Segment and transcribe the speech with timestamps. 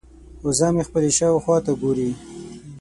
[0.45, 2.09] وزه مې خپلې شاوخوا ته ګوري.